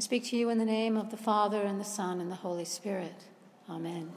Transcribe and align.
I 0.00 0.02
speak 0.02 0.24
to 0.28 0.36
you 0.38 0.48
in 0.48 0.56
the 0.56 0.64
name 0.64 0.96
of 0.96 1.10
the 1.10 1.18
Father, 1.18 1.60
and 1.60 1.78
the 1.78 1.84
Son, 1.84 2.22
and 2.22 2.30
the 2.30 2.36
Holy 2.36 2.64
Spirit. 2.64 3.24
Amen. 3.68 4.10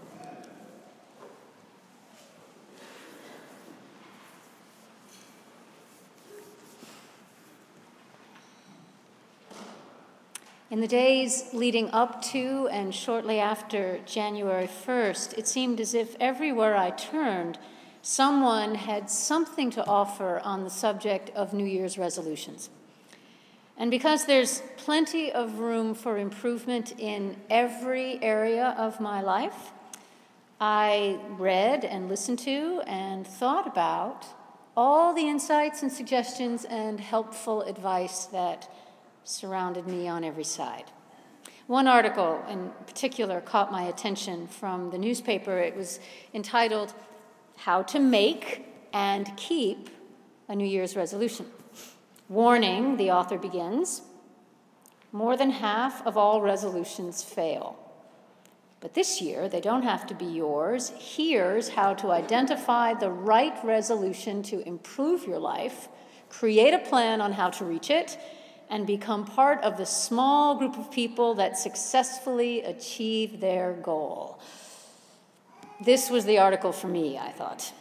In 10.72 10.80
the 10.80 10.88
days 10.88 11.50
leading 11.52 11.90
up 11.92 12.22
to 12.32 12.70
and 12.72 12.96
shortly 12.96 13.42
after 13.42 14.00
January 14.06 14.68
1st, 14.68 15.38
it 15.38 15.50
seemed 15.50 15.82
as 15.82 15.94
if 15.94 16.16
everywhere 16.18 16.78
I 16.78 16.92
turned, 16.92 17.60
someone 18.02 18.76
had 18.76 19.10
something 19.10 19.70
to 19.72 19.86
offer 19.86 20.40
on 20.46 20.64
the 20.64 20.70
subject 20.70 21.30
of 21.32 21.52
New 21.52 21.66
Year's 21.66 21.98
resolutions. 21.98 22.70
And 23.78 23.90
because 23.90 24.26
there's 24.26 24.62
plenty 24.78 25.32
of 25.32 25.60
room 25.60 25.94
for 25.96 26.18
improvement 26.18 26.94
in 27.00 27.36
every 27.50 28.22
area 28.22 28.76
of 28.78 29.00
my 29.00 29.22
life, 29.22 29.72
I 30.62 31.20
read 31.32 31.84
and 31.84 32.08
listened 32.08 32.40
to 32.40 32.82
and 32.86 33.26
thought 33.26 33.68
about 33.68 34.26
all 34.78 35.14
the 35.14 35.28
insights 35.28 35.82
and 35.82 35.92
suggestions 35.92 36.66
and 36.66 37.00
helpful 37.00 37.64
advice 37.64 38.26
that 38.28 38.70
surrounded 39.24 39.88
me 39.88 40.08
on 40.08 40.24
every 40.24 40.44
side. 40.44 40.86
One 41.68 41.88
article 41.88 42.44
in 42.50 42.72
particular 42.86 43.42
caught 43.42 43.72
my 43.72 43.84
attention 43.84 44.48
from 44.48 44.92
the 44.92 44.98
newspaper. 44.98 45.58
It 45.60 45.76
was 45.76 46.00
entitled, 46.34 46.94
How 47.56 47.84
to 47.84 48.00
Make 48.00 48.66
and 48.94 49.36
Keep 49.38 49.90
a 50.50 50.56
New 50.56 50.68
Year's 50.68 50.96
Resolution. 50.96 51.46
Warning, 52.30 52.98
the 52.98 53.12
author 53.12 53.38
begins 53.38 54.02
more 55.12 55.38
than 55.38 55.52
half 55.52 56.06
of 56.08 56.18
all 56.18 56.42
resolutions 56.42 57.24
fail. 57.24 57.78
But 58.80 58.96
this 58.96 59.22
year, 59.22 59.48
they 59.48 59.62
don't 59.62 59.84
have 59.84 60.08
to 60.08 60.16
be 60.16 60.26
yours. 60.26 60.92
Here's 60.98 61.70
how 61.70 61.94
to 61.94 62.12
identify 62.12 62.94
the 62.94 63.12
right 63.12 63.54
resolution 63.64 64.44
to 64.44 64.68
improve 64.68 65.26
your 65.26 65.40
life, 65.40 65.88
create 66.30 66.74
a 66.74 66.80
plan 66.80 67.22
on 67.22 67.32
how 67.32 67.50
to 67.52 67.64
reach 67.64 67.90
it, 67.90 68.18
and 68.70 68.88
become 68.88 69.24
part 69.24 69.64
of 69.64 69.78
the 69.78 69.86
small 69.86 70.56
group 70.56 70.78
of 70.78 70.92
people 70.92 71.36
that 71.36 71.58
successfully 71.58 72.62
achieve 72.64 73.40
their 73.40 73.74
goal. 73.74 74.40
This 75.80 76.10
was 76.10 76.26
the 76.26 76.40
article 76.40 76.72
for 76.72 76.88
me, 76.88 77.18
I 77.18 77.32
thought. 77.32 77.72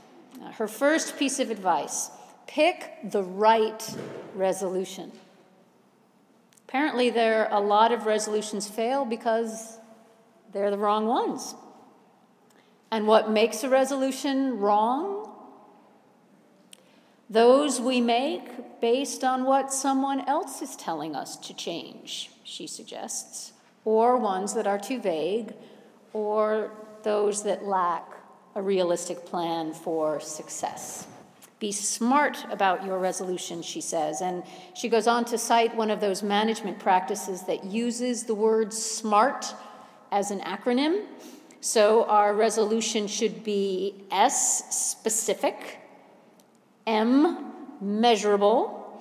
Her 0.55 0.69
first 0.69 1.19
piece 1.19 1.41
of 1.41 1.51
advice 1.51 2.11
pick 2.47 2.91
the 3.05 3.23
right 3.23 3.97
resolution. 4.35 5.13
Apparently, 6.69 7.11
there 7.11 7.47
are 7.47 7.63
a 7.63 7.65
lot 7.65 7.93
of 7.93 8.07
resolutions 8.07 8.69
fail 8.69 9.05
because 9.05 9.79
they're 10.53 10.71
the 10.71 10.79
wrong 10.79 11.07
ones. 11.07 11.55
And 12.91 13.07
what 13.07 13.31
makes 13.31 13.63
a 13.63 13.69
resolution 13.69 14.59
wrong 14.59 15.29
those 17.33 17.81
we 17.81 18.03
make 18.03 18.81
based 18.83 19.25
on 19.25 19.45
what 19.45 19.73
someone 19.73 20.21
else 20.29 20.61
is 20.61 20.77
telling 20.77 21.17
us 21.17 21.39
to 21.39 21.55
change, 21.55 22.31
she 22.45 22.67
suggests, 22.67 23.53
or 23.87 24.19
ones 24.19 24.53
that 24.53 24.67
are 24.67 24.79
too 24.79 25.01
vague, 25.01 25.55
or 26.13 26.71
those 27.05 27.43
that 27.45 27.65
lack 27.65 28.07
a 28.55 28.61
realistic 28.61 29.25
plan 29.25 29.73
for 29.73 30.21
success. 30.21 31.07
Be 31.63 31.71
smart 31.71 32.45
about 32.51 32.85
your 32.85 32.99
resolution, 32.99 33.63
she 33.63 33.81
says. 33.81 34.21
And 34.21 34.43
she 34.75 34.89
goes 34.89 35.07
on 35.07 35.25
to 35.27 35.39
cite 35.39 35.77
one 35.77 35.93
of 35.93 36.01
those 36.01 36.21
management 36.21 36.81
practices 36.81 37.43
that 37.43 37.63
uses 37.63 38.25
the 38.25 38.35
word 38.35 38.73
SMART 38.73 39.55
as 40.11 40.33
an 40.33 40.41
acronym. 40.41 41.05
So 41.61 42.03
our 42.07 42.35
resolution 42.35 43.07
should 43.07 43.45
be 43.45 43.95
S 44.11 44.77
specific, 44.77 45.79
M, 46.85 47.53
measurable, 47.81 49.01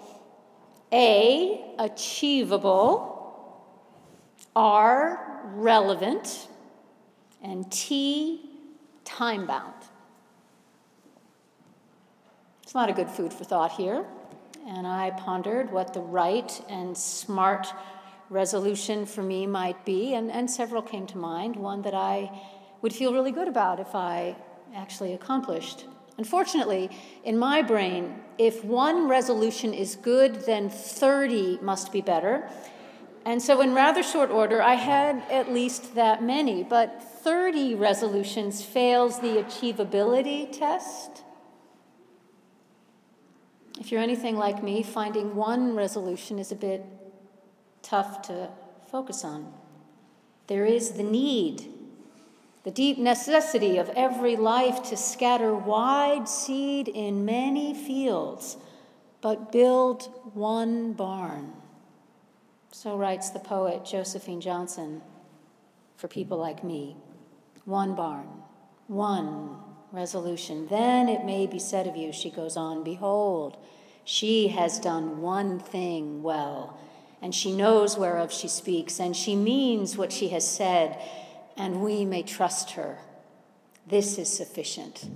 A, 0.94 1.66
achievable, 1.80 3.66
R, 4.56 5.42
relevant, 5.56 6.48
and 7.42 7.72
T, 7.72 8.52
time 9.04 9.48
bound. 9.48 9.81
It's 12.72 12.76
a 12.76 12.78
lot 12.78 12.90
of 12.90 12.96
good 12.96 13.10
food 13.10 13.34
for 13.34 13.44
thought 13.44 13.74
here, 13.74 14.06
and 14.66 14.88
I 14.88 15.10
pondered 15.10 15.74
what 15.74 15.94
the 15.94 16.00
right 16.00 16.50
and 16.70 16.98
smart 16.98 17.68
resolution 18.30 19.06
for 19.06 19.22
me 19.22 19.46
might 19.46 19.84
be, 19.84 20.14
and, 20.14 20.32
and 20.32 20.50
several 20.50 20.82
came 20.82 21.06
to 21.08 21.18
mind, 21.18 21.58
one 21.58 21.82
that 21.82 21.94
I 21.94 22.32
would 22.82 22.94
feel 22.94 23.14
really 23.14 23.34
good 23.34 23.50
about 23.50 23.82
if 23.82 23.94
I 23.94 24.38
actually 24.74 25.12
accomplished. 25.12 25.84
Unfortunately, 26.18 26.90
in 27.26 27.38
my 27.38 27.62
brain, 27.62 28.16
if 28.38 28.64
one 28.64 29.10
resolution 29.10 29.74
is 29.74 29.98
good, 29.98 30.46
then 30.46 30.70
30 30.70 31.60
must 31.62 31.92
be 31.92 32.00
better. 32.00 32.50
And 33.26 33.42
so, 33.42 33.60
in 33.60 33.74
rather 33.74 34.02
short 34.02 34.30
order, 34.30 34.62
I 34.62 34.76
had 34.76 35.22
at 35.30 35.52
least 35.52 35.96
that 35.96 36.24
many, 36.24 36.64
but 36.64 37.04
30 37.04 37.76
resolutions 37.76 38.64
fails 38.64 39.20
the 39.20 39.44
achievability 39.44 40.58
test. 40.58 41.24
If 43.82 43.92
you're 43.92 44.00
anything 44.00 44.38
like 44.38 44.62
me, 44.62 44.84
finding 44.84 45.36
one 45.36 45.76
resolution 45.76 46.38
is 46.38 46.52
a 46.52 46.56
bit 46.56 46.86
tough 47.82 48.22
to 48.28 48.50
focus 48.92 49.26
on. 49.26 49.52
There 50.46 50.66
is 50.66 50.92
the 50.92 51.04
need 51.04 51.68
the 52.64 52.70
deep 52.70 53.00
necessity 53.00 53.80
of 53.80 53.90
every 53.96 54.36
life 54.36 54.84
to 54.84 54.96
scatter 54.96 55.56
wide 55.56 56.30
seed 56.30 56.90
in 56.90 57.26
many 57.26 57.74
fields, 57.74 58.56
but 59.20 59.52
build 59.52 60.04
one 60.36 60.94
barn. 60.94 61.52
So 62.72 62.96
writes 62.96 63.32
the 63.32 63.40
poet 63.40 63.84
Josephine 63.84 64.42
Johnson 64.42 65.02
for 65.98 66.08
people 66.08 66.38
like 66.38 66.64
me. 66.64 66.98
One 67.66 67.96
barn, 67.96 68.28
one 68.86 69.58
resolution. 69.92 70.68
Then 70.68 71.10
it 71.10 71.26
may 71.26 71.48
be 71.48 71.60
said 71.60 71.88
of 71.88 71.96
you, 71.96 72.12
she 72.12 72.30
goes 72.30 72.58
on, 72.58 72.84
Behold, 72.84 73.58
she 74.04 74.50
has 74.50 74.80
done 74.80 75.22
one 75.22 75.60
thing 75.60 76.24
well, 76.24 76.80
and 77.22 77.36
she 77.36 77.56
knows 77.56 77.98
whereof 77.98 78.32
she 78.32 78.48
speaks, 78.48 79.00
and 79.00 79.16
she 79.16 79.36
means 79.36 79.98
what 79.98 80.12
she 80.12 80.30
has 80.30 80.48
said 80.48 80.98
and 81.58 81.82
we 81.82 82.06
may 82.06 82.24
trust 82.24 82.72
her. 82.72 82.98
This 83.88 84.18
is 84.18 84.36
sufficient 84.36 85.10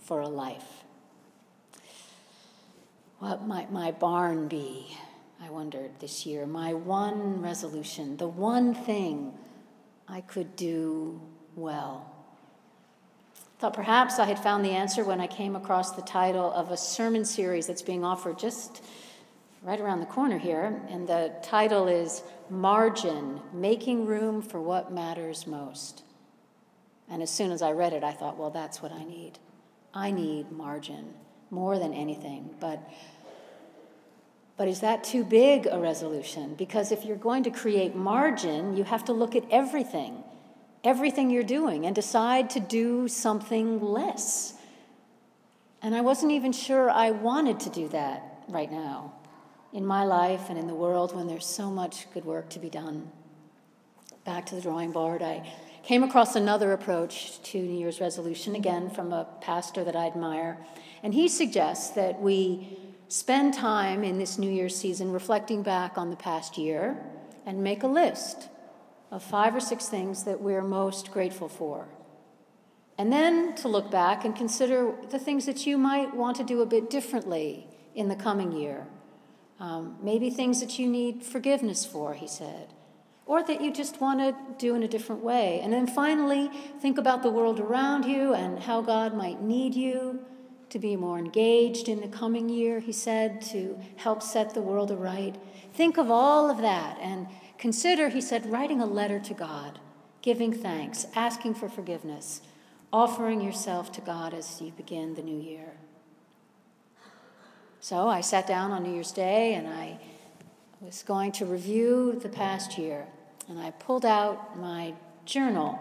for 0.00 0.20
a 0.20 0.28
life. 0.28 0.84
What 3.18 3.46
might 3.46 3.72
my 3.72 3.92
barn 3.92 4.48
be? 4.48 4.96
I 5.40 5.50
wondered 5.50 5.90
this 6.00 6.26
year. 6.26 6.46
My 6.46 6.74
one 6.74 7.40
resolution, 7.40 8.16
the 8.16 8.28
one 8.28 8.74
thing 8.74 9.32
I 10.08 10.20
could 10.20 10.56
do 10.56 11.20
well. 11.54 12.12
Thought 13.58 13.72
perhaps 13.72 14.18
I 14.18 14.26
had 14.26 14.38
found 14.38 14.64
the 14.64 14.72
answer 14.72 15.02
when 15.02 15.18
I 15.18 15.26
came 15.26 15.56
across 15.56 15.92
the 15.92 16.02
title 16.02 16.52
of 16.52 16.70
a 16.70 16.76
sermon 16.76 17.24
series 17.24 17.66
that's 17.66 17.80
being 17.80 18.04
offered 18.04 18.38
just 18.38 18.84
right 19.62 19.80
around 19.80 20.00
the 20.00 20.06
corner 20.06 20.36
here. 20.36 20.82
And 20.90 21.08
the 21.08 21.32
title 21.42 21.88
is 21.88 22.22
Margin 22.50 23.40
Making 23.54 24.04
Room 24.04 24.42
for 24.42 24.60
What 24.60 24.92
Matters 24.92 25.46
Most. 25.46 26.02
And 27.08 27.22
as 27.22 27.30
soon 27.30 27.50
as 27.50 27.62
I 27.62 27.72
read 27.72 27.94
it, 27.94 28.04
I 28.04 28.12
thought, 28.12 28.36
well, 28.36 28.50
that's 28.50 28.82
what 28.82 28.92
I 28.92 29.04
need. 29.04 29.38
I 29.94 30.10
need 30.10 30.52
margin 30.52 31.14
more 31.50 31.78
than 31.78 31.94
anything. 31.94 32.50
But, 32.60 32.78
but 34.58 34.68
is 34.68 34.80
that 34.80 35.02
too 35.02 35.24
big 35.24 35.66
a 35.66 35.78
resolution? 35.78 36.56
Because 36.56 36.92
if 36.92 37.06
you're 37.06 37.16
going 37.16 37.44
to 37.44 37.50
create 37.50 37.94
margin, 37.94 38.76
you 38.76 38.84
have 38.84 39.06
to 39.06 39.14
look 39.14 39.34
at 39.34 39.44
everything, 39.50 40.22
everything 40.86 41.30
you're 41.30 41.42
doing, 41.42 41.84
and 41.84 41.94
decide 41.94 42.50
to 42.50 42.60
do 42.60 43.08
something 43.08 43.80
less. 43.80 44.54
And 45.82 45.94
I 45.94 46.00
wasn't 46.00 46.32
even 46.32 46.52
sure 46.52 46.90
I 46.90 47.10
wanted 47.10 47.60
to 47.60 47.70
do 47.70 47.88
that 47.88 48.44
right 48.48 48.70
now 48.70 49.12
in 49.72 49.84
my 49.84 50.04
life 50.04 50.48
and 50.48 50.58
in 50.58 50.66
the 50.66 50.74
world 50.74 51.14
when 51.14 51.26
there's 51.26 51.46
so 51.46 51.70
much 51.70 52.10
good 52.14 52.24
work 52.24 52.48
to 52.50 52.58
be 52.58 52.70
done. 52.70 53.10
Back 54.24 54.46
to 54.46 54.54
the 54.54 54.60
drawing 54.60 54.92
board, 54.92 55.22
I 55.22 55.52
came 55.82 56.02
across 56.02 56.34
another 56.34 56.72
approach 56.72 57.42
to 57.50 57.58
New 57.58 57.78
Year's 57.78 58.00
resolution, 58.00 58.54
again 58.56 58.90
from 58.90 59.12
a 59.12 59.26
pastor 59.40 59.84
that 59.84 59.94
I 59.94 60.06
admire. 60.06 60.58
And 61.02 61.14
he 61.14 61.28
suggests 61.28 61.90
that 61.90 62.20
we 62.20 62.78
spend 63.08 63.54
time 63.54 64.02
in 64.02 64.18
this 64.18 64.38
New 64.38 64.50
Year's 64.50 64.74
season 64.74 65.12
reflecting 65.12 65.62
back 65.62 65.96
on 65.96 66.10
the 66.10 66.16
past 66.16 66.58
year 66.58 66.96
and 67.44 67.62
make 67.62 67.82
a 67.82 67.86
list 67.86 68.48
of 69.16 69.22
five 69.22 69.56
or 69.56 69.60
six 69.60 69.88
things 69.88 70.22
that 70.22 70.40
we're 70.40 70.62
most 70.62 71.10
grateful 71.10 71.48
for. 71.48 71.88
And 72.98 73.12
then 73.12 73.54
to 73.56 73.68
look 73.68 73.90
back 73.90 74.24
and 74.24 74.36
consider 74.36 74.94
the 75.10 75.18
things 75.18 75.46
that 75.46 75.66
you 75.66 75.76
might 75.76 76.14
want 76.14 76.36
to 76.36 76.44
do 76.44 76.62
a 76.62 76.66
bit 76.66 76.88
differently 76.88 77.66
in 77.94 78.08
the 78.08 78.16
coming 78.16 78.52
year 78.52 78.86
um, 79.58 79.96
maybe 80.02 80.30
things 80.30 80.60
that 80.60 80.78
you 80.78 80.88
need 80.88 81.22
forgiveness 81.22 81.84
for, 81.84 82.14
he 82.14 82.28
said, 82.28 82.72
or 83.24 83.42
that 83.42 83.60
you 83.60 83.72
just 83.72 84.00
want 84.00 84.20
to 84.20 84.36
do 84.58 84.74
in 84.74 84.82
a 84.82 84.88
different 84.88 85.22
way. 85.22 85.60
And 85.62 85.72
then 85.72 85.86
finally, 85.86 86.50
think 86.80 86.98
about 86.98 87.22
the 87.22 87.30
world 87.30 87.58
around 87.58 88.04
you 88.04 88.34
and 88.34 88.60
how 88.60 88.82
God 88.82 89.14
might 89.14 89.40
need 89.40 89.74
you 89.74 90.20
to 90.68 90.78
be 90.78 90.96
more 90.96 91.18
engaged 91.18 91.88
in 91.88 92.00
the 92.00 92.08
coming 92.08 92.48
year, 92.48 92.80
he 92.80 92.92
said, 92.92 93.40
to 93.40 93.78
help 93.96 94.22
set 94.22 94.52
the 94.52 94.60
world 94.60 94.90
aright. 94.90 95.36
Think 95.72 95.96
of 95.96 96.10
all 96.10 96.50
of 96.50 96.58
that 96.58 96.98
and 97.00 97.28
consider, 97.58 98.08
he 98.08 98.20
said, 98.20 98.50
writing 98.50 98.80
a 98.80 98.86
letter 98.86 99.18
to 99.20 99.34
God, 99.34 99.78
giving 100.22 100.52
thanks, 100.52 101.06
asking 101.14 101.54
for 101.54 101.68
forgiveness, 101.68 102.42
offering 102.92 103.40
yourself 103.40 103.92
to 103.92 104.00
God 104.00 104.34
as 104.34 104.60
you 104.60 104.72
begin 104.72 105.14
the 105.14 105.22
new 105.22 105.38
year. 105.38 105.74
So 107.80 108.08
I 108.08 108.20
sat 108.20 108.46
down 108.46 108.72
on 108.72 108.82
New 108.82 108.92
Year's 108.92 109.12
Day 109.12 109.54
and 109.54 109.68
I 109.68 109.98
was 110.80 111.02
going 111.02 111.32
to 111.32 111.46
review 111.46 112.18
the 112.20 112.28
past 112.28 112.78
year 112.78 113.06
and 113.48 113.58
I 113.58 113.70
pulled 113.70 114.04
out 114.04 114.58
my 114.58 114.94
journal. 115.24 115.78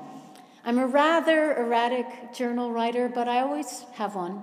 I'm 0.64 0.78
a 0.78 0.88
rather 0.88 1.56
erratic 1.56 2.34
journal 2.34 2.72
writer, 2.72 3.10
but 3.10 3.28
I 3.28 3.40
always 3.40 3.86
have 3.94 4.16
one. 4.16 4.42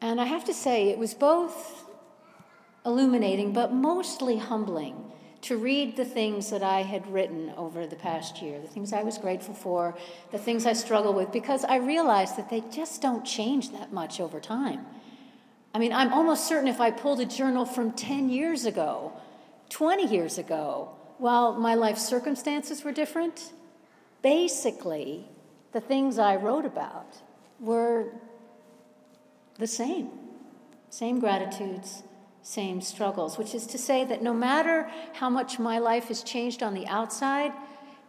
And 0.00 0.20
I 0.20 0.24
have 0.24 0.44
to 0.46 0.54
say, 0.54 0.90
it 0.90 0.98
was 0.98 1.14
both 1.14 1.84
illuminating, 2.84 3.52
but 3.52 3.72
mostly 3.72 4.38
humbling 4.38 5.12
to 5.44 5.58
read 5.58 5.94
the 5.94 6.06
things 6.06 6.48
that 6.48 6.62
I 6.62 6.80
had 6.80 7.06
written 7.12 7.52
over 7.58 7.86
the 7.86 7.96
past 7.96 8.40
year, 8.40 8.58
the 8.60 8.66
things 8.66 8.94
I 8.94 9.02
was 9.02 9.18
grateful 9.18 9.52
for, 9.52 9.94
the 10.32 10.38
things 10.38 10.64
I 10.64 10.72
struggle 10.72 11.12
with, 11.12 11.32
because 11.32 11.64
I 11.64 11.76
realized 11.76 12.38
that 12.38 12.48
they 12.48 12.62
just 12.72 13.02
don't 13.02 13.26
change 13.26 13.70
that 13.72 13.92
much 13.92 14.20
over 14.20 14.40
time. 14.40 14.86
I 15.74 15.78
mean, 15.78 15.92
I'm 15.92 16.14
almost 16.14 16.48
certain 16.48 16.66
if 16.66 16.80
I 16.80 16.90
pulled 16.90 17.20
a 17.20 17.26
journal 17.26 17.66
from 17.66 17.92
10 17.92 18.30
years 18.30 18.64
ago, 18.64 19.12
20 19.68 20.06
years 20.06 20.38
ago, 20.38 20.88
while 21.18 21.52
my 21.52 21.74
life 21.74 21.98
circumstances 21.98 22.82
were 22.82 22.92
different, 22.92 23.52
basically, 24.22 25.26
the 25.72 25.80
things 25.80 26.18
I 26.18 26.36
wrote 26.36 26.64
about 26.64 27.18
were 27.60 28.06
the 29.58 29.66
same. 29.66 30.08
Same 30.88 31.20
gratitudes, 31.20 32.02
same 32.44 32.82
struggles, 32.82 33.38
which 33.38 33.54
is 33.54 33.66
to 33.66 33.78
say 33.78 34.04
that 34.04 34.22
no 34.22 34.34
matter 34.34 34.88
how 35.14 35.30
much 35.30 35.58
my 35.58 35.78
life 35.78 36.08
has 36.08 36.22
changed 36.22 36.62
on 36.62 36.74
the 36.74 36.86
outside, 36.86 37.52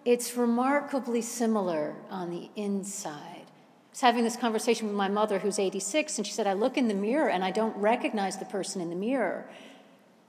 it's 0.04 0.36
remarkably 0.36 1.22
similar 1.22 1.96
on 2.12 2.30
the 2.30 2.50
inside. 2.56 3.46
I 3.46 3.92
was 3.92 4.02
having 4.02 4.26
this 4.26 4.36
conversation 4.36 4.88
with 4.88 4.96
my 4.96 5.08
mother, 5.08 5.40
who's 5.40 5.58
86, 5.58 6.18
and 6.18 6.28
she 6.28 6.34
said, 6.34 6.48
I 6.48 6.54
look 6.54 6.78
in 6.78 6.90
the 6.90 6.94
mirror 6.94 7.30
and 7.30 7.46
I 7.46 7.52
don't 7.52 7.76
recognize 7.78 8.38
the 8.38 8.46
person 8.46 8.82
in 8.82 8.90
the 8.90 8.96
mirror 8.96 9.50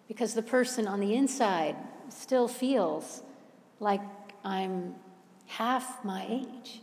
because 0.06 0.34
the 0.34 0.42
person 0.42 0.86
on 0.86 1.00
the 1.00 1.14
inside 1.14 1.74
still 2.08 2.46
feels 2.46 3.22
like 3.80 4.00
I'm 4.44 4.94
half 5.46 6.04
my 6.04 6.24
age. 6.28 6.80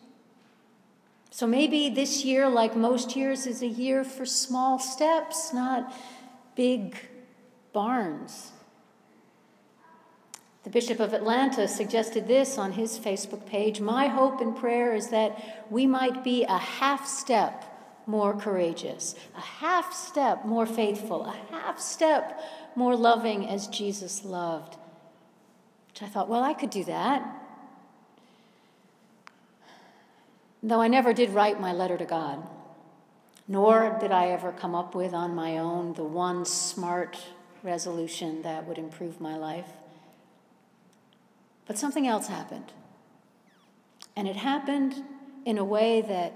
So 1.31 1.47
maybe 1.47 1.89
this 1.89 2.25
year, 2.25 2.49
like 2.49 2.75
most 2.75 3.15
years, 3.15 3.47
is 3.47 3.61
a 3.61 3.67
year 3.67 4.03
for 4.03 4.25
small 4.25 4.77
steps, 4.77 5.53
not 5.53 5.91
big 6.55 6.97
barns. 7.73 8.51
The 10.63 10.69
Bishop 10.69 11.01
of 11.01 11.13
Atlanta 11.13 11.67
suggested 11.67 12.27
this 12.27 12.57
on 12.57 12.71
his 12.73 12.97
Facebook 12.97 13.45
page 13.45 13.81
My 13.81 14.07
hope 14.07 14.39
and 14.39 14.55
prayer 14.55 14.95
is 14.95 15.09
that 15.09 15.67
we 15.69 15.85
might 15.85 16.23
be 16.23 16.45
a 16.45 16.57
half 16.57 17.05
step 17.05 17.65
more 18.05 18.33
courageous, 18.33 19.15
a 19.35 19.41
half 19.41 19.93
step 19.93 20.45
more 20.45 20.65
faithful, 20.65 21.25
a 21.25 21.35
half 21.53 21.79
step 21.79 22.41
more 22.75 22.95
loving 22.95 23.47
as 23.47 23.67
Jesus 23.67 24.23
loved. 24.23 24.77
Which 25.89 26.01
I 26.01 26.07
thought, 26.07 26.29
well, 26.29 26.43
I 26.43 26.53
could 26.53 26.69
do 26.69 26.85
that. 26.85 27.39
Though 30.61 30.81
I 30.81 30.87
never 30.87 31.13
did 31.13 31.31
write 31.31 31.59
my 31.59 31.73
letter 31.73 31.97
to 31.97 32.05
God, 32.05 32.41
nor 33.49 33.97
did 33.99 34.11
I 34.11 34.27
ever 34.27 34.53
come 34.53 34.75
up 34.75 34.95
with 34.95 35.13
on 35.13 35.35
my 35.35 35.57
own 35.57 35.93
the 35.93 36.05
one 36.05 36.45
smart 36.45 37.17
resolution 37.63 38.41
that 38.41 38.67
would 38.67 38.77
improve 38.77 39.19
my 39.21 39.35
life. 39.37 39.69
But 41.65 41.77
something 41.77 42.07
else 42.07 42.27
happened. 42.27 42.73
And 44.15 44.27
it 44.27 44.35
happened 44.35 45.03
in 45.45 45.57
a 45.57 45.63
way 45.63 46.01
that 46.01 46.33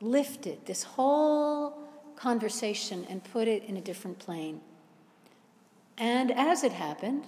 lifted 0.00 0.64
this 0.66 0.84
whole 0.84 1.76
conversation 2.14 3.06
and 3.10 3.22
put 3.24 3.48
it 3.48 3.64
in 3.64 3.76
a 3.76 3.80
different 3.80 4.18
plane. 4.18 4.60
And 5.98 6.30
as 6.30 6.62
it 6.62 6.72
happened, 6.72 7.24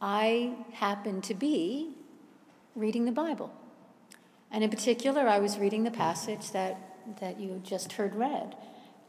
I 0.00 0.54
happened 0.72 1.24
to 1.24 1.34
be 1.34 1.94
reading 2.76 3.04
the 3.04 3.12
Bible. 3.12 3.52
And 4.50 4.62
in 4.62 4.70
particular, 4.70 5.28
I 5.28 5.38
was 5.38 5.58
reading 5.58 5.84
the 5.84 5.90
passage 5.90 6.52
that, 6.52 7.18
that 7.20 7.40
you 7.40 7.60
just 7.64 7.92
heard 7.92 8.14
read 8.14 8.56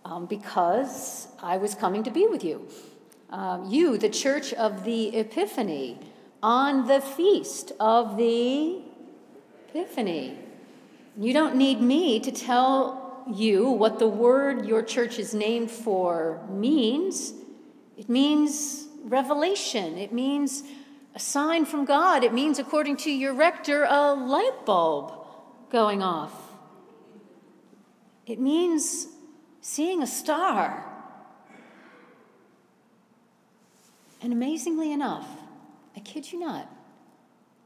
um, 0.06 0.26
because 0.26 1.28
I 1.42 1.58
was 1.58 1.76
coming 1.76 2.04
to 2.04 2.12
be 2.12 2.28
with 2.28 2.44
you. 2.44 2.68
Um, 3.30 3.70
you, 3.70 3.98
the 3.98 4.10
Church 4.10 4.54
of 4.54 4.84
the 4.84 5.16
Epiphany, 5.16 6.00
on 6.42 6.88
the 6.88 7.02
feast 7.02 7.72
of 7.80 8.18
the 8.18 8.82
Epiphany. 9.68 10.38
You 11.18 11.34
don't 11.34 11.56
need 11.56 11.82
me 11.82 12.20
to 12.22 12.32
tell 12.32 13.24
you 13.32 13.70
what 13.70 14.00
the 14.00 14.08
word 14.08 14.66
your 14.66 14.82
church 14.82 15.20
is 15.20 15.34
named 15.34 15.70
for 15.70 16.42
means. 16.50 17.34
It 17.98 18.10
means 18.10 18.88
revelation, 19.04 19.98
it 19.98 20.12
means 20.12 20.64
a 21.16 21.20
sign 21.20 21.66
from 21.66 21.86
God. 21.86 22.24
It 22.24 22.34
means, 22.34 22.60
according 22.60 22.98
to 22.98 23.12
your 23.12 23.34
rector, 23.34 23.84
a 23.84 24.14
light 24.14 24.66
bulb 24.66 25.14
going 25.72 26.02
off. 26.02 26.34
It 28.26 28.40
means 28.40 29.08
seeing 29.62 30.02
a 30.02 30.08
star. 30.08 30.86
And 34.22 34.34
amazingly 34.34 34.92
enough, 34.92 35.28
I 35.96 36.00
kid 36.02 36.32
you 36.32 36.40
not, 36.40 36.70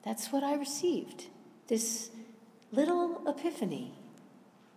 that's 0.04 0.32
what 0.32 0.44
I 0.44 0.56
received 0.56 1.26
this 1.68 2.10
little 2.72 3.22
epiphany, 3.28 3.94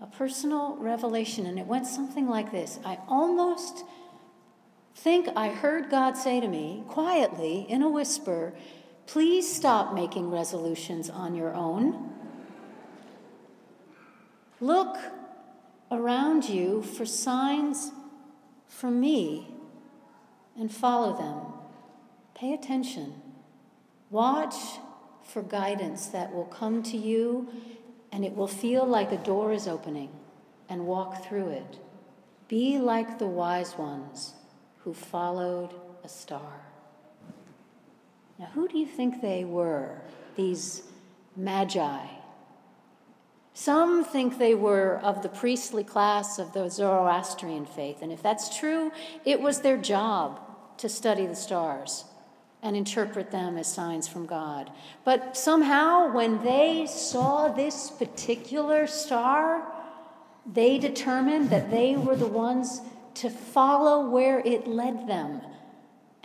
a 0.01 0.07
personal 0.07 0.77
revelation. 0.77 1.47
And 1.47 1.59
it 1.59 1.67
went 1.67 1.87
something 1.87 2.29
like 2.29 2.53
this 2.53 2.79
I 2.85 2.99
almost 3.09 3.85
think 4.95 5.29
I 5.37 5.49
heard 5.49 5.91
God 5.91 6.17
say 6.17 6.41
to 6.41 6.49
me 6.49 6.85
quietly 6.89 7.67
in 7.69 7.83
a 7.83 7.89
whisper, 7.89 8.55
Please 9.07 9.51
stop 9.51 9.95
making 9.95 10.31
resolutions 10.31 11.09
on 11.09 11.35
your 11.35 11.55
own. 11.55 12.11
Look 14.61 14.97
around 15.91 16.49
you 16.49 16.83
for 16.83 17.07
signs 17.07 17.93
from 18.69 19.01
me 19.01 19.55
and 20.59 20.71
follow 20.73 21.17
them. 21.17 21.53
Pay 22.35 22.53
attention. 22.53 23.15
Watch 24.11 24.55
for 25.23 25.43
guidance 25.43 26.07
that 26.09 26.35
will 26.35 26.45
come 26.45 26.83
to 26.85 26.97
you 26.97 27.49
and 28.13 28.25
it 28.25 28.35
will 28.35 28.49
feel 28.49 28.87
like 28.87 29.13
a 29.13 29.17
door 29.19 29.53
is 29.53 29.67
opening 29.67 30.11
and 30.69 30.87
walk 30.87 31.25
through 31.25 31.49
it. 31.49 31.79
Be 32.49 32.79
like 32.79 33.19
the 33.19 33.27
wise 33.27 33.77
ones 33.77 34.35
who 34.79 34.95
followed 34.95 35.75
a 36.05 36.09
star. 36.09 36.61
Now, 38.39 38.47
who 38.55 38.69
do 38.69 38.79
you 38.79 38.87
think 38.87 39.21
they 39.21 39.45
were, 39.45 40.01
these 40.37 40.83
magi? 41.37 42.07
Some 43.59 44.05
think 44.05 44.37
they 44.37 44.55
were 44.55 45.01
of 45.03 45.23
the 45.23 45.31
priestly 45.31 45.83
class 45.83 46.39
of 46.39 46.53
the 46.53 46.69
Zoroastrian 46.69 47.65
faith, 47.65 48.03
and 48.03 48.13
if 48.13 48.23
that's 48.23 48.59
true, 48.59 48.93
it 49.25 49.41
was 49.41 49.63
their 49.63 49.79
job 49.79 50.41
to 50.77 50.91
study 50.91 51.25
the 51.25 51.35
stars 51.35 52.05
and 52.63 52.77
interpret 52.77 53.31
them 53.31 53.57
as 53.57 53.67
signs 53.67 54.07
from 54.07 54.27
God. 54.27 54.71
But 55.05 55.39
somehow, 55.39 56.13
when 56.13 56.45
they 56.45 56.85
saw 56.87 57.49
this 57.49 57.91
particular 57.91 58.87
star, 58.87 59.67
they 60.45 60.77
determined 60.77 61.49
that 61.49 61.71
they 61.71 61.97
were 61.97 62.15
the 62.15 62.27
ones 62.27 62.83
to 63.15 63.31
follow 63.31 64.11
where 64.11 64.41
it 64.41 64.69
led 64.69 65.09
them 65.09 65.41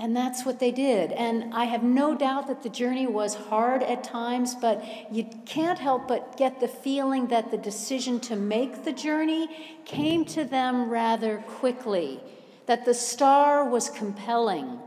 and 0.02 0.18
that's 0.18 0.44
what 0.44 0.58
they 0.58 0.72
did. 0.72 1.12
And 1.12 1.54
I 1.54 1.66
have 1.66 1.84
no 1.84 2.16
doubt 2.16 2.48
that 2.48 2.64
the 2.64 2.70
journey 2.70 3.06
was 3.06 3.36
hard 3.36 3.84
at 3.84 4.04
times, 4.04 4.56
but 4.56 4.84
you 5.12 5.30
can't 5.46 5.78
help 5.78 6.08
but 6.08 6.38
get 6.38 6.60
the 6.60 6.68
feeling 6.68 7.28
that 7.28 7.52
the 7.52 7.58
decision 7.58 8.20
to 8.22 8.36
make 8.36 8.84
the 8.84 8.94
journey 8.94 9.48
came 9.86 10.26
to 10.26 10.44
them 10.44 10.90
rather 10.90 11.38
quickly, 11.46 12.20
that 12.66 12.84
the 12.84 12.96
star 12.96 13.64
was 13.70 13.92
compelling 13.92 14.80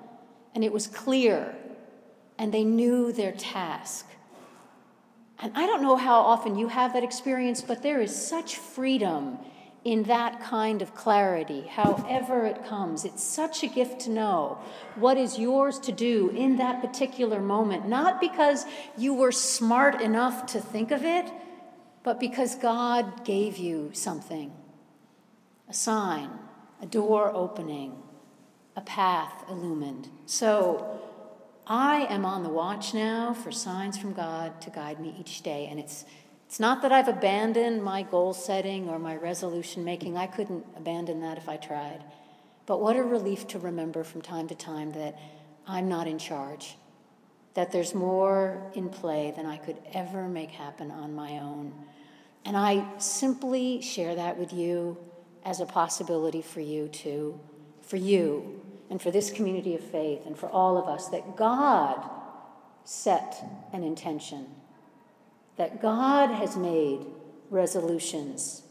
and 0.53 0.65
it 0.65 0.73
was 0.73 0.89
clear, 0.89 1.55
and 2.37 2.53
they 2.53 2.65
knew 2.65 3.13
their 3.13 3.33
task. 3.33 4.07
And 5.39 5.53
I 5.55 5.65
don't 5.67 5.83
know 5.83 5.97
how 5.97 6.21
often 6.21 6.59
you 6.59 6.67
have 6.67 6.93
that 6.93 7.05
experience, 7.05 7.61
but 7.63 7.85
there 7.85 8.01
is 8.01 8.15
such 8.15 8.57
freedom 8.57 9.39
in 9.85 10.05
that 10.05 10.41
kind 10.41 10.81
of 10.81 10.95
clarity, 10.95 11.67
however 11.69 12.47
it 12.47 12.65
comes. 12.65 13.05
It's 13.05 13.23
such 13.23 13.63
a 13.63 13.67
gift 13.67 14.01
to 14.03 14.11
know 14.11 14.59
what 14.97 15.19
is 15.19 15.39
yours 15.39 15.79
to 15.81 15.93
do 15.93 16.31
in 16.31 16.57
that 16.57 16.81
particular 16.81 17.41
moment, 17.41 17.87
not 17.87 18.19
because 18.19 18.65
you 18.97 19.13
were 19.13 19.31
smart 19.31 20.01
enough 20.01 20.47
to 20.47 20.61
think 20.61 20.91
of 20.91 21.05
it, 21.05 21.31
but 22.03 22.19
because 22.19 22.55
God 22.55 23.25
gave 23.25 23.59
you 23.59 23.91
something 23.93 24.53
a 25.69 25.75
sign, 25.75 26.31
a 26.81 26.87
door 26.87 27.31
opening, 27.35 27.97
a 28.77 28.81
path 28.81 29.45
illumined. 29.49 30.09
So 30.27 31.01
I 31.67 32.07
am 32.11 32.25
on 32.25 32.43
the 32.43 32.49
watch 32.49 32.93
now 32.95 33.33
for 33.35 33.53
signs 33.53 33.97
from 33.97 34.13
God 34.13 34.61
to 34.63 34.71
guide 34.71 35.01
me 35.01 35.15
each 35.19 35.43
day, 35.43 35.67
and 35.71 35.79
it's 35.79 36.05
it's 36.47 36.61
not 36.61 36.83
that 36.83 36.93
I've 36.93 37.09
abandoned 37.09 37.83
my 37.83 38.03
goal 38.03 38.33
setting 38.33 38.89
or 38.89 38.99
my 38.99 39.17
resolution 39.17 39.85
making. 39.85 40.17
I 40.17 40.27
couldn't 40.27 40.65
abandon 40.77 41.21
that 41.21 41.39
if 41.39 41.49
I 41.49 41.57
tried. 41.57 42.05
But 42.67 42.81
what 42.81 42.97
a 42.97 43.03
relief 43.03 43.47
to 43.49 43.59
remember 43.59 44.05
from 44.05 44.23
time 44.23 44.49
to 44.49 44.55
time 44.55 44.93
that 44.93 45.19
I'm 45.67 45.89
not 45.89 46.07
in 46.07 46.19
charge, 46.19 46.77
that 47.55 47.73
there's 47.73 47.95
more 47.95 48.71
in 48.75 48.89
play 48.89 49.33
than 49.37 49.47
I 49.47 49.57
could 49.57 49.79
ever 49.93 50.29
make 50.29 50.51
happen 50.51 50.91
on 50.91 51.15
my 51.15 51.39
own. 51.39 51.73
And 52.45 52.57
I 52.57 52.87
simply 52.99 53.81
share 53.81 54.15
that 54.15 54.39
with 54.39 54.53
you 54.53 54.99
as 55.45 55.61
a 55.61 55.67
possibility 55.67 56.43
for 56.43 56.61
you 56.61 56.89
too, 56.89 57.39
for 57.83 57.97
you, 57.97 58.61
and 58.91 59.01
for 59.01 59.11
this 59.11 59.31
community 59.31 59.75
of 59.75 59.81
faith, 59.81 60.21
and 60.27 60.39
for 60.39 60.49
all 60.49 60.77
of 60.77 60.89
us, 60.89 61.09
that 61.09 61.37
God 61.37 62.09
set 62.85 63.43
an 63.73 63.83
intention 63.83 64.47
that 65.57 65.81
God 65.81 66.31
has 66.31 66.57
made 66.57 67.07
resolutions 67.51 68.63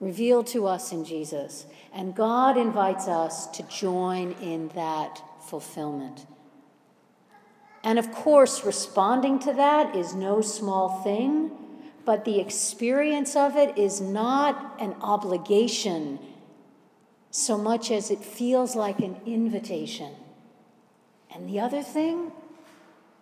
revealed 0.00 0.46
to 0.46 0.66
us 0.66 0.92
in 0.92 1.04
Jesus, 1.04 1.66
and 1.92 2.14
God 2.14 2.56
invites 2.56 3.06
us 3.06 3.46
to 3.48 3.62
join 3.64 4.32
in 4.40 4.68
that 4.68 5.22
fulfillment. 5.46 6.26
And 7.84 7.98
of 7.98 8.10
course, 8.10 8.64
responding 8.64 9.38
to 9.40 9.52
that 9.52 9.94
is 9.94 10.14
no 10.14 10.40
small 10.40 11.02
thing, 11.02 11.50
but 12.04 12.24
the 12.24 12.40
experience 12.40 13.36
of 13.36 13.56
it 13.56 13.76
is 13.76 14.00
not 14.00 14.76
an 14.80 14.94
obligation 15.02 16.18
so 17.30 17.56
much 17.56 17.90
as 17.90 18.10
it 18.10 18.24
feels 18.24 18.74
like 18.74 18.98
an 18.98 19.20
invitation. 19.24 20.12
And 21.32 21.48
the 21.48 21.60
other 21.60 21.82
thing, 21.82 22.32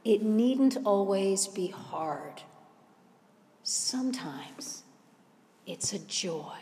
it 0.04 0.22
needn't 0.22 0.78
always 0.84 1.46
be 1.46 1.68
hard. 1.68 2.42
Sometimes 3.70 4.82
it's 5.66 5.92
a 5.92 5.98
joy. 5.98 6.56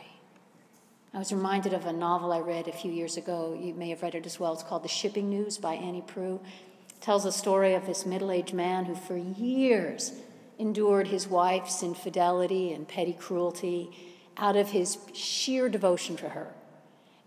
I 1.15 1.19
was 1.21 1.33
reminded 1.33 1.73
of 1.73 1.87
a 1.87 1.93
novel 1.93 2.33
I 2.33 2.41
read 2.41 2.67
a 2.67 2.73
few 2.73 2.91
years 2.91 3.17
ago. 3.17 3.57
You 3.57 3.75
may 3.75 3.91
have 3.91 4.03
read 4.03 4.17
it 4.17 4.27
as 4.27 4.41
well. 4.41 4.53
It's 4.53 4.65
called 4.65 4.83
The 4.83 4.89
Shipping 4.89 5.31
News 5.31 5.57
by 5.57 5.75
Annie 5.75 6.03
Proulx. 6.03 6.41
It 6.89 7.01
tells 7.01 7.23
the 7.23 7.31
story 7.31 7.75
of 7.75 7.87
this 7.87 8.07
middle 8.07 8.33
aged 8.33 8.55
man 8.55 8.87
who, 8.87 8.97
for 8.97 9.17
years, 9.17 10.15
endured 10.59 11.07
his 11.07 11.29
wife's 11.29 11.81
infidelity 11.85 12.73
and 12.73 12.89
petty 12.89 13.13
cruelty 13.13 13.89
out 14.37 14.57
of 14.57 14.71
his 14.71 14.99
sheer 15.13 15.69
devotion 15.69 16.17
to 16.17 16.31
her, 16.31 16.55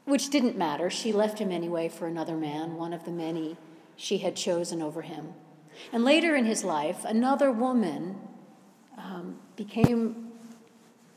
which 0.04 0.30
didn't 0.30 0.58
matter. 0.58 0.90
She 0.90 1.14
left 1.14 1.40
him 1.40 1.54
anyway 1.54 1.88
for 1.88 2.06
another 2.06 2.36
man, 2.36 2.76
one 2.76 2.92
of 2.92 3.06
the 3.06 3.12
many 3.12 3.56
she 3.96 4.18
had 4.18 4.36
chosen 4.36 4.82
over 4.82 5.04
him. 5.04 5.36
And 5.94 6.04
later 6.04 6.36
in 6.36 6.44
his 6.44 6.66
life, 6.66 7.06
another 7.06 7.50
woman 7.50 8.18
um, 9.00 9.40
became 9.56 10.32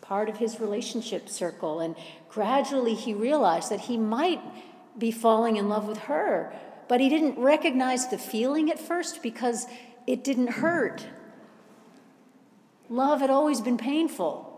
part 0.00 0.28
of 0.28 0.36
his 0.36 0.60
relationship 0.60 1.28
circle. 1.28 1.80
And 1.80 1.96
gradually 2.28 2.94
he 2.94 3.14
realized 3.14 3.70
that 3.70 3.80
he 3.80 3.96
might 3.96 4.40
be 4.98 5.10
falling 5.10 5.56
in 5.56 5.68
love 5.68 5.86
with 5.86 5.98
her, 5.98 6.52
but 6.88 7.00
he 7.00 7.08
didn't 7.08 7.38
recognize 7.38 8.08
the 8.08 8.18
feeling 8.18 8.70
at 8.70 8.78
first 8.78 9.22
because 9.22 9.66
it 10.06 10.22
didn't 10.24 10.48
hurt. 10.48 11.06
Love 12.88 13.20
had 13.20 13.30
always 13.30 13.60
been 13.60 13.78
painful. 13.78 14.48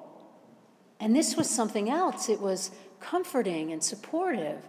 And 0.99 1.15
this 1.15 1.37
was 1.37 1.49
something 1.49 1.91
else. 1.91 2.29
It 2.29 2.41
was 2.41 2.71
comforting 3.01 3.71
and 3.71 3.83
supportive. 3.83 4.61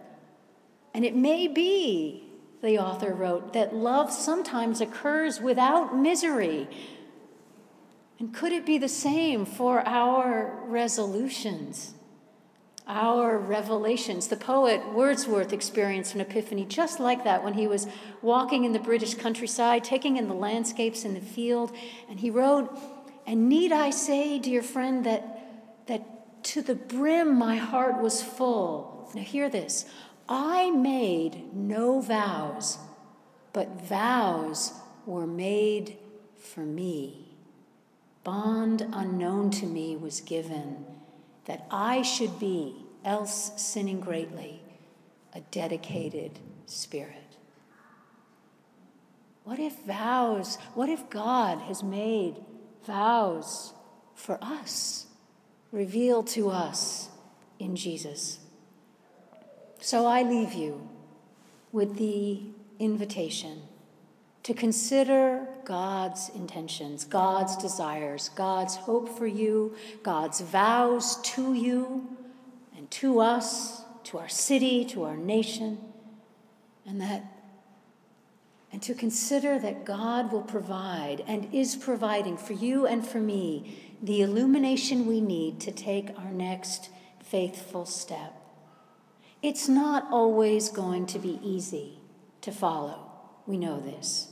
And 0.94 1.04
it 1.04 1.16
may 1.16 1.48
be, 1.48 2.24
the 2.62 2.78
author 2.78 3.12
wrote, 3.12 3.54
that 3.54 3.74
love 3.74 4.12
sometimes 4.12 4.80
occurs 4.80 5.40
without 5.40 5.96
misery, 5.96 6.68
and 8.18 8.32
could 8.32 8.52
it 8.52 8.64
be 8.64 8.78
the 8.78 8.88
same 8.88 9.44
for 9.44 9.86
our 9.86 10.62
resolutions, 10.66 11.92
our 12.86 13.36
revelations? 13.36 14.28
The 14.28 14.36
poet 14.36 14.94
Wordsworth 14.94 15.52
experienced 15.52 16.14
an 16.14 16.22
epiphany 16.22 16.64
just 16.64 16.98
like 16.98 17.24
that 17.24 17.44
when 17.44 17.54
he 17.54 17.66
was 17.66 17.86
walking 18.22 18.64
in 18.64 18.72
the 18.72 18.78
British 18.78 19.14
countryside, 19.14 19.84
taking 19.84 20.16
in 20.16 20.28
the 20.28 20.34
landscapes 20.34 21.04
in 21.04 21.12
the 21.12 21.20
field, 21.20 21.76
and 22.08 22.18
he 22.18 22.30
wrote, 22.30 22.74
And 23.26 23.50
need 23.50 23.70
I 23.70 23.90
say, 23.90 24.38
dear 24.38 24.62
friend, 24.62 25.04
that, 25.04 25.86
that 25.86 26.42
to 26.44 26.62
the 26.62 26.74
brim 26.74 27.36
my 27.36 27.56
heart 27.56 28.00
was 28.00 28.22
full. 28.22 29.10
Now, 29.14 29.22
hear 29.22 29.50
this 29.50 29.84
I 30.26 30.70
made 30.70 31.54
no 31.54 32.00
vows, 32.00 32.78
but 33.52 33.82
vows 33.82 34.72
were 35.04 35.26
made 35.26 35.98
for 36.38 36.60
me 36.60 37.25
bond 38.26 38.84
unknown 38.92 39.52
to 39.52 39.64
me 39.66 39.96
was 39.96 40.20
given 40.20 40.84
that 41.44 41.64
I 41.70 42.02
should 42.02 42.40
be, 42.40 42.74
else 43.04 43.52
sinning 43.56 44.00
greatly, 44.00 44.60
a 45.32 45.40
dedicated 45.52 46.40
spirit. 46.66 47.36
What 49.44 49.60
if 49.60 49.78
vows, 49.84 50.56
what 50.74 50.88
if 50.88 51.08
God 51.08 51.60
has 51.68 51.84
made 51.84 52.34
vows 52.84 53.72
for 54.16 54.42
us, 54.42 55.06
revealed 55.70 56.26
to 56.28 56.50
us 56.50 57.10
in 57.60 57.76
Jesus? 57.76 58.40
So 59.80 60.04
I 60.04 60.24
leave 60.24 60.52
you 60.52 60.88
with 61.70 61.96
the 61.96 62.40
invitation 62.80 63.62
to 64.46 64.54
consider 64.54 65.44
God's 65.64 66.28
intentions, 66.36 67.04
God's 67.04 67.56
desires, 67.56 68.30
God's 68.36 68.76
hope 68.76 69.08
for 69.08 69.26
you, 69.26 69.74
God's 70.04 70.40
vows 70.40 71.20
to 71.22 71.52
you 71.52 72.06
and 72.76 72.88
to 72.92 73.18
us, 73.18 73.82
to 74.04 74.18
our 74.18 74.28
city, 74.28 74.84
to 74.84 75.02
our 75.02 75.16
nation, 75.16 75.78
and 76.86 77.00
that 77.00 77.24
and 78.70 78.80
to 78.82 78.94
consider 78.94 79.58
that 79.58 79.84
God 79.84 80.30
will 80.30 80.42
provide 80.42 81.24
and 81.26 81.52
is 81.52 81.74
providing 81.74 82.36
for 82.36 82.52
you 82.52 82.86
and 82.86 83.04
for 83.04 83.18
me 83.18 83.96
the 84.00 84.22
illumination 84.22 85.06
we 85.06 85.20
need 85.20 85.58
to 85.62 85.72
take 85.72 86.16
our 86.16 86.30
next 86.30 86.88
faithful 87.20 87.84
step. 87.84 88.32
It's 89.42 89.68
not 89.68 90.06
always 90.12 90.68
going 90.68 91.06
to 91.06 91.18
be 91.18 91.40
easy 91.42 91.98
to 92.42 92.52
follow. 92.52 93.10
We 93.44 93.56
know 93.56 93.80
this 93.80 94.28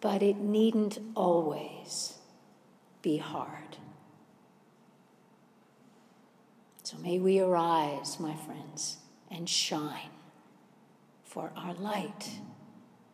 but 0.00 0.22
it 0.22 0.36
needn't 0.36 0.98
always 1.14 2.18
be 3.02 3.18
hard. 3.18 3.76
So 6.82 6.96
may 6.98 7.18
we 7.18 7.38
arise, 7.38 8.18
my 8.18 8.34
friends, 8.34 8.96
and 9.30 9.48
shine, 9.48 10.10
for 11.24 11.52
our 11.56 11.74
light 11.74 12.30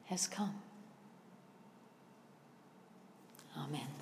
has 0.06 0.26
come. 0.26 0.62
Amen. 3.58 3.95